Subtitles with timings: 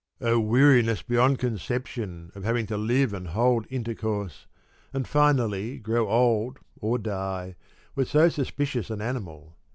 [0.19, 4.47] Oh, weariness beyond conception of having to live and hold intercourse,
[4.91, 7.55] and finally grow old or die,
[7.93, 9.57] with so suspicious an animal